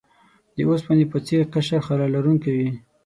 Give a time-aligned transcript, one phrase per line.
[0.55, 2.69] د اوسپنې په څیر قشر خلا لرونکی وي.